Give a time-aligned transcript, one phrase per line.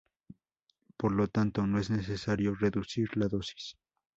[0.97, 3.75] Por lo tanto, no es necesario reducir la dosis.